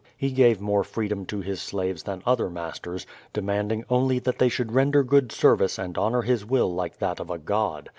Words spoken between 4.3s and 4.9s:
they should